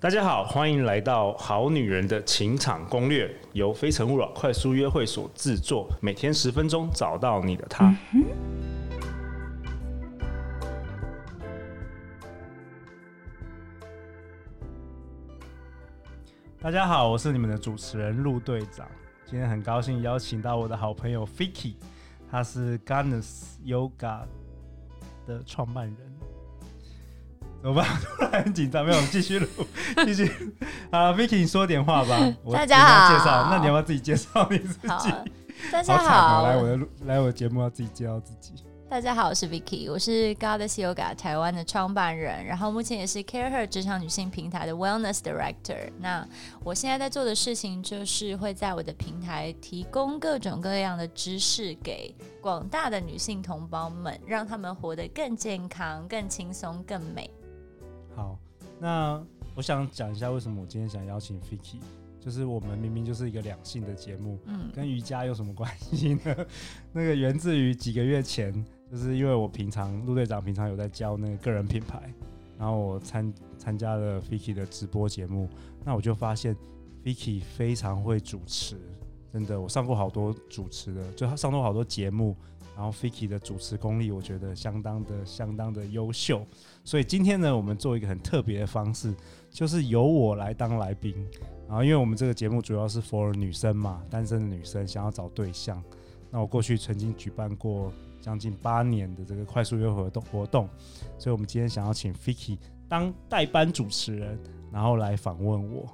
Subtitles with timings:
[0.00, 7.92] 大家好，欢迎来到《好女人的情场攻略》，由非诚勿扰快速约会所制作，每天十分钟，找到你的他。
[16.60, 18.86] 大家好，我是你们的主持人陆队长。
[19.26, 21.74] 今天很高兴邀请到我的好朋友 Vicky，
[22.30, 24.20] 他是 g a n n e s Yoga
[25.26, 26.17] 的创办人。
[27.60, 27.86] 怎么办？
[28.00, 29.46] 突然很紧张，没有，继续录，
[30.04, 30.24] 继续。
[30.90, 32.16] 啊，Vicky，你说点话吧。
[32.52, 33.18] 大家好。
[33.18, 35.12] 介绍，那你要不要自己介绍你自己？
[35.72, 36.46] 大家好。
[36.46, 38.52] 来我的来我的节目要自己介绍自己。
[38.88, 45.90] 大家好，我是 Vicky，我是 Goddess Yoga 台湾的创办人，然后目前也是 Care Her 职场女性平台的 Wellness Director。
[45.98, 46.26] 那
[46.64, 57.30] 我现在在做的事情就是会在我的平台提供各种各样的知识给广大的女性同胞们，让她们活得更健康、更轻松、更美。
[58.18, 58.36] 好，
[58.80, 61.78] 那我想讲一下为什么我今天想邀请 Fiki，
[62.18, 66.34] 就是我们明明就是一个两性的节目，嗯，跟瑜伽有什么关系呢？
[66.92, 68.52] 那个源自于几个月前，
[68.90, 72.12] 就是因为我平常陆队长平常有在教那个个人品牌，
[72.58, 75.48] 然后我参参加了 Fiki 的直播节目，
[75.84, 76.56] 那我就发现
[77.04, 78.76] Fiki 非常会主持，
[79.32, 82.36] 真的，我上过好多主持的，就他上过好多节目。
[82.78, 86.46] 然后 Vicky 的主持功力，我觉得相当的、相当的优秀。
[86.84, 89.12] 所以今天呢，我们做一个很特别的方式，
[89.50, 91.12] 就是由我来当来宾。
[91.66, 95.82] 然后，因为我们这个节目主要是 for 女生嘛，单身的女生想要找对象。
[96.30, 100.68] 那我过去曾经举办过将近八年的这个快速约会活动活动，
[101.18, 104.38] 所以我们今天想要请 Vicky 当代班主持人，
[104.70, 105.84] 然后来访问我。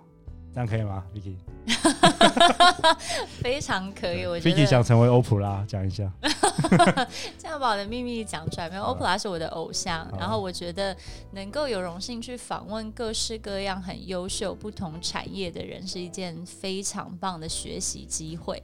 [0.55, 1.34] 这样可以吗，Vicky？
[3.42, 4.56] 非常可以，我觉得。
[4.56, 6.08] Vicky 想成为欧普拉，讲一下。
[7.36, 8.82] 这样把我的秘密讲出来，没有？
[8.84, 10.97] 欧普拉是我的偶像，然后我觉得
[11.32, 18.62] 能够有荣幸去访问各式各样很优秀、不同产业的人，是一件非常棒的学习机会。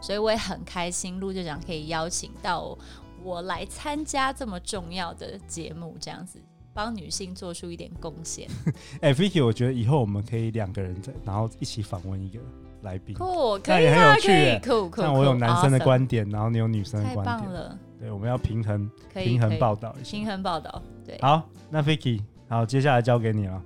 [0.00, 2.78] 所以我也很开心，陆队长可以邀请到
[3.24, 6.40] 我来参加这么重要的节目，这样子。
[6.74, 8.48] 帮女性做出一点贡献。
[9.00, 12.38] 哎，Vicky，我觉得以后我们可以两个人在，然后一起访问一个
[12.82, 14.60] 来宾，酷，那也很有趣。
[14.64, 17.78] 酷酷，像我有男生的观点，然后你有女生的观点，太棒了。
[17.98, 20.82] 对，我们要平衡，平衡报道一下，平衡报道。
[21.04, 23.62] 对，好，那 Vicky，好，接下来交给你了。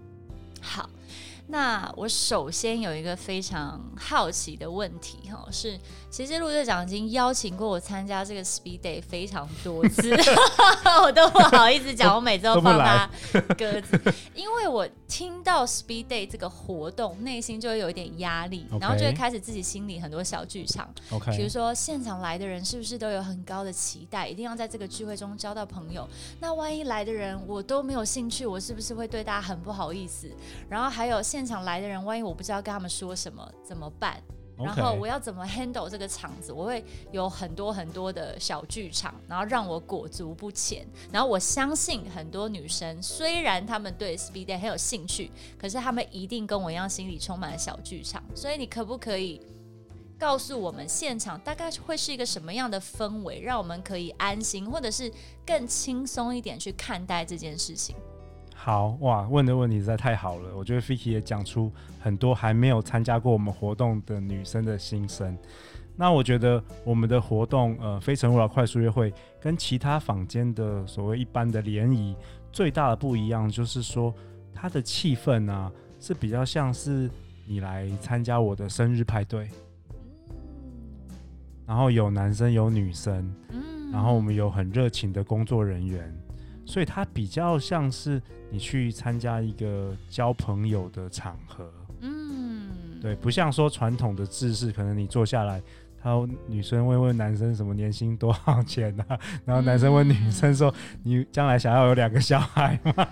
[0.60, 0.88] 好。
[1.48, 5.78] 那我首先有一个非常好奇的问题哈，是
[6.10, 10.10] 其实陆队长已经邀请过我参加这个 Speed Day 非常多次，
[11.04, 13.08] 我都不好意思讲，我每次都放他
[13.56, 14.00] 鸽子，
[14.34, 18.80] 因为我听到 Speed Day 这个活动，内心就会有一点压力，okay.
[18.80, 26.08] 然后就会开始自己心里很多小剧场，OK，比如说现场来的人是不是都有很高的期待，一定要在这个聚会中交到朋友，
[26.40, 30.30] 那万一来的人我都没有兴趣，我是不是会对大家很不好意思？
[30.70, 31.16] 然后还有。
[31.26, 34.22] 现场来的人，万一我不知道跟他们说什么怎么办.
[34.58, 36.52] 然后我要怎么 handle 这个场子？
[36.52, 40.86] 我会有很多很多的小剧场，然后让我裹足不前。
[41.12, 48.22] 然后我相信很多女生，虽然她们对 Speed Day 很有兴趣，可是她们一定跟我一样，心里充满了小剧场。
[48.34, 49.40] 所以你可不可以
[50.18, 55.12] 告诉我们，现场大概会是一个什么样的氛围，让我们可以安心，或者是
[55.44, 57.94] 更轻松一点去看待这件事情？
[58.66, 60.56] 好哇，问的问题实在太好了。
[60.56, 65.38] 我觉得 Ficky 也讲出很多还没有参加过我们活动的女生的心声。
[65.94, 72.16] 那我觉得我们的活动，呃，非诚勿扰快速约会跟其他坊间的所谓一般的联谊
[72.50, 74.12] 最大的不一样，就是说
[74.52, 77.08] 它的气氛啊是比较像是
[77.46, 79.48] 你来参加我的生日派对，
[81.64, 83.32] 然后有男生有女生，
[83.92, 86.12] 然后我们有很热情的工作人员。
[86.66, 92.68] 所以它比较像是你去参加一个交朋友的场合，嗯，
[93.00, 95.62] 对，不像说传统的制式，可能你坐下来，
[96.02, 96.10] 他
[96.46, 100.72] 女生会问男生什么年薪多少钱啊， 然后男生问女生说，
[101.02, 103.08] 你将来想要有两个小孩吗？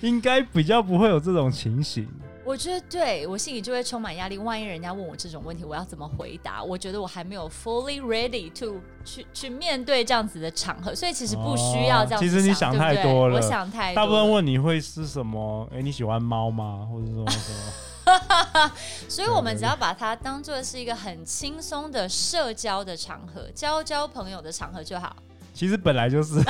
[0.00, 2.06] 应该比较不会有这种情形。
[2.44, 4.36] 我觉得对，我心里就会充满压力。
[4.36, 6.62] 万一人家问我这种问题，我要怎么回答？
[6.62, 12.18] 我觉得我还没有 fully ready to 去去面对这样子的场合，所以其实不需要这样。
[12.18, 13.96] 哦，其实你想太多了，对对，我想太多。
[13.96, 15.68] 大部分问你会是什么？
[15.72, 16.86] 哎，你喜欢猫吗？
[16.90, 17.72] 或者说什么？
[19.08, 25.14] 所以，我们只要把它当做是一个很轻松的社交的场合，交交朋友的场合就好。
[25.52, 26.42] 其实本来就是，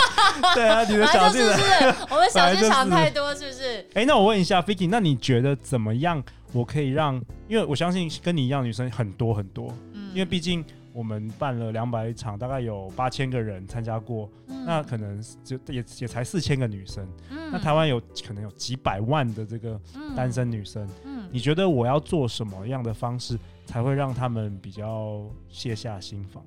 [0.54, 3.78] 对啊，你的小剧场，是是我们小剧场太多，是不是？
[3.94, 6.22] 哎、欸，那我问一下 Vicky，那你觉得怎么样？
[6.52, 7.14] 我可以让，
[7.48, 17.06] 因为我相信跟你一样女生很多很多，嗯，因为毕竟我们办了两百场，大概有八千个人参加过，嗯、那可能就也也才四千个女生。
[17.30, 19.80] 嗯、那台湾有可能有几百万的这个
[20.16, 20.88] 单身女生。
[21.04, 26.44] 嗯，你觉得我要做什么样的方式才会让他们比较卸下心防？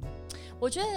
[0.60, 0.88] 我觉得。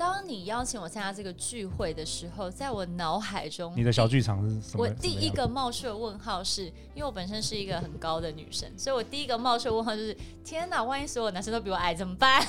[0.00, 4.84] 当你邀请我参加这个聚会的时候，在我脑海中，你的小剧场是什么？
[4.84, 6.64] 我第一个冒出的问号是，
[6.94, 12.42] 因为我本身是一个很高的女生，所以我第一个冒出的问号就是：天哪，万一所有男生都比我矮怎么办？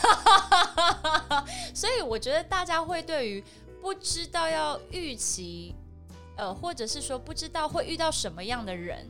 [1.75, 3.44] 所以我觉得大家会对于
[3.81, 5.75] 不知道要预期，
[6.38, 9.06] 呃，或者是说不知道会遇到什么样的人，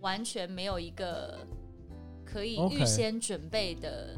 [0.00, 1.38] 完全没有一个
[2.22, 4.10] 可以预先准备的。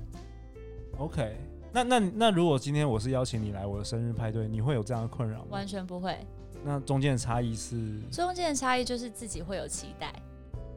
[0.99, 1.23] OK。
[1.23, 1.54] okay.
[1.75, 5.47] 那那那如果今天我是邀请你来我的生日派对，你会有这样的困扰吗？
[5.51, 6.17] 完全不会。
[6.63, 8.01] 那中间的差异是？
[8.13, 10.15] 中间的差异就是自己会有期待。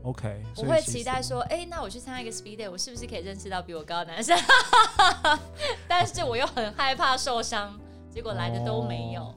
[0.01, 4.35] OK，我会期待说，哎、欸，那我去参加一个 speed day，我是不是可以认识到比我高的男生？
[5.87, 7.79] 但是我又很害怕受伤，
[8.09, 9.21] 结果来的都没有。
[9.21, 9.35] 哦、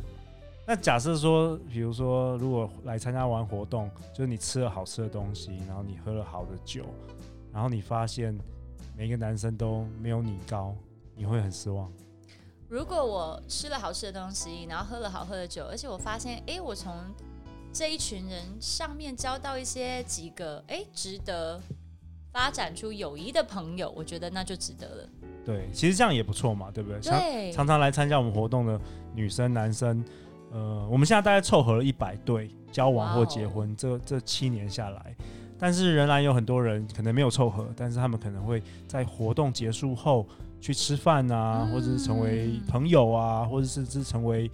[0.67, 6.87] 那假设说，比如说，如果来参加完活动，就是你吃了好吃的东西，然后你喝了好的酒，
[7.53, 8.35] 然后你发现
[8.97, 10.75] 每一个男生都没有你高。
[11.21, 11.93] 你会很失望。
[12.67, 16.95] 如果我吃了好吃的东西，然后喝了好喝的酒，而且我发现，哎，我从
[17.75, 21.61] 这一群人上面交到一些几个，哎，值得
[22.33, 25.09] 发展出友谊的朋友，我觉得那就值得了。
[25.45, 27.01] 对，其实这样也不错嘛，对不对？
[27.01, 27.53] 对。
[27.53, 28.81] 常常来参加我们活动的
[29.15, 30.03] 女生、男生，
[30.51, 35.15] 呃，我们现在大概凑合了一百对交往或结婚，这这七年下来。
[35.59, 40.27] 但是仍然有很多人可能没有凑合，但是他们可能会在活动结束后
[40.61, 44.51] 去吃饭啊，或者是成为朋友啊，或者甚至成为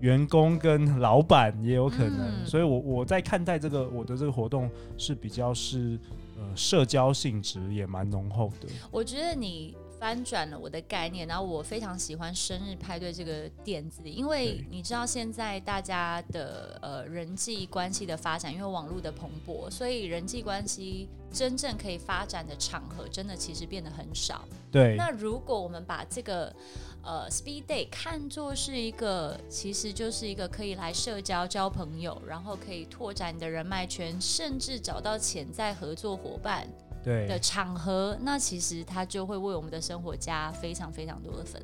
[0.00, 2.46] 员工跟老板也有可能。
[2.46, 5.98] 所以我我在看待这个我的这个活动是比较是
[6.36, 8.68] 呃社交性质也蛮浓厚的。
[8.90, 9.76] 我觉得你。
[10.02, 24.44] 翻转了我的概念，然后我非常喜欢生日派对这个点子，因为你知道现在大家的呃人际关系的发展，因为网络的蓬勃，所以人际关系真正可以发展的场合，真的其实变得很少。
[24.70, 24.94] 对。
[24.96, 26.54] 那如果我们把这个
[27.02, 36.68] 呃 Speed Day 看作是一个，其实就是一个可以来社交、交朋友，然后可以拓展你的人脉圈，甚至找到潜在合作伙伴。
[37.04, 41.60] 对的场合，那其实它就会为我们的生活加非常非常多的分。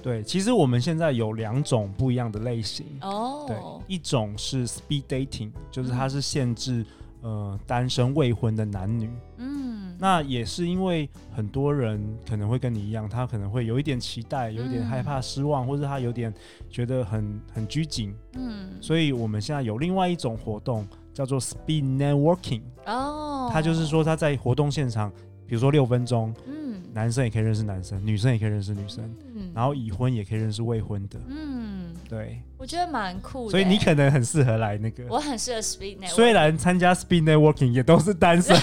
[0.00, 3.46] 对，其实我们现在有两种不一样的类型哦。
[3.48, 3.56] 对，
[3.92, 6.86] 一种是 speed dating，就是它是限制、嗯、
[7.26, 9.10] 呃单身未婚的男女。
[9.38, 16.32] 嗯，那也是因为很多人可能会跟你一样，他可能会有一点期待，有一点害怕失望，嗯、或者他有点
[16.70, 18.14] 觉得很很拘谨。
[18.34, 20.86] 嗯，所以我们现在有另外一种活动。
[21.16, 25.10] 叫做 Speed Networking 哦，他就是说他在活动现场，
[25.46, 29.02] 比如说六分钟，嗯，男生也可以认识男生，女生也可以认识女生，
[29.34, 38.56] 嗯，然后已婚也可以认识未婚的，嗯，对，我觉得蛮酷的，所以你可能很适合来那个，我很适合 Speed Networking，虽然参加 Speed Networking 也都是单身，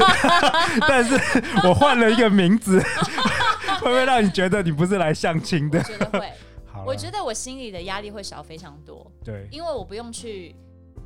[0.86, 1.14] 但是
[1.66, 2.80] 我换了一个名字，
[3.80, 5.78] 会不会让你觉得你不是来相亲的？
[5.78, 6.32] 我觉得会，
[6.66, 10.54] 好，我觉得我心里的压力会少非常多，对，因为我不用去。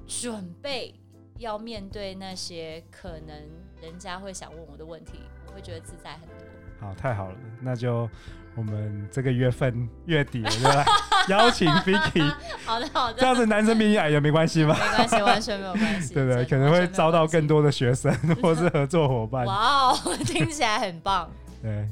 [0.05, 0.93] 准备
[1.39, 3.35] 要面对那些可能
[3.81, 6.37] 人家会想问我的问题，我会觉得自在很多。
[6.81, 8.11] 好，太好了，那就
[8.57, 10.85] 我们这个月份月底我就来
[11.29, 12.33] 邀请 Vicky。
[12.65, 13.19] 好的，好的。
[13.19, 14.77] 这样子男生比你矮也没关系吗？
[14.79, 16.15] 没关系，完全没有关系。
[16.15, 19.47] 对对，可能会招到更多的学生或是合作伙伴。
[19.47, 21.31] 哇哦，听起来很棒。
[21.63, 21.89] 对，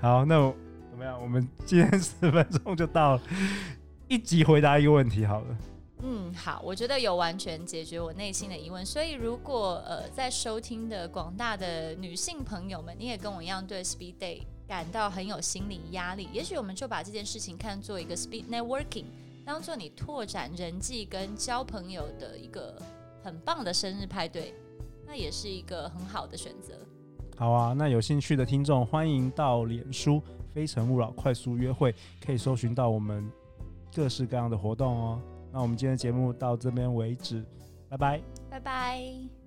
[0.00, 0.54] 好，那我
[0.90, 1.20] 怎么样？
[1.20, 3.22] 我们今天十分钟就到了，
[4.08, 5.46] 一集回答一个问题好了。
[6.06, 8.84] 嗯，好，我觉得有完全解决我内心的疑问。
[8.84, 19.04] 所以，如果呃在收听的广大的女性朋友们，你也跟我一样对 Speed Day 感到很有心理压力，也许我们就把这件事情看作一个 Speed Networking，
[19.44, 22.80] 当做你拓展人际跟交朋友的一个
[23.22, 24.54] 很棒的生日派对，
[25.06, 26.74] 那也是一个很好的选择。
[27.36, 30.22] 好啊，那有兴趣的听众欢迎到脸书
[30.54, 31.94] “非诚勿扰”快速约会，
[32.24, 33.30] 可以搜寻到我们
[33.94, 35.20] 各式各样的活动哦。
[35.52, 37.44] 那我们今天的节目到这边为止，
[37.88, 39.43] 拜拜，拜拜。